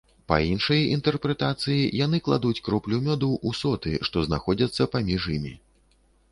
[0.31, 5.57] Па іншай інтэрпрэтацыі яны кладуць кроплю мёду ў соты, што знаходзяцца паміж імі.